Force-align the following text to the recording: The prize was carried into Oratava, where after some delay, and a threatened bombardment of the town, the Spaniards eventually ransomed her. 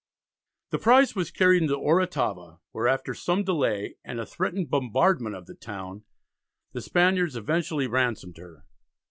The 0.71 0.79
prize 0.79 1.15
was 1.15 1.29
carried 1.29 1.61
into 1.61 1.75
Oratava, 1.77 2.59
where 2.71 2.87
after 2.87 3.13
some 3.13 3.43
delay, 3.43 3.97
and 4.03 4.19
a 4.19 4.25
threatened 4.25 4.71
bombardment 4.71 5.35
of 5.35 5.45
the 5.45 5.53
town, 5.53 6.05
the 6.73 6.81
Spaniards 6.81 7.35
eventually 7.35 7.85
ransomed 7.85 8.37
her. 8.39 8.65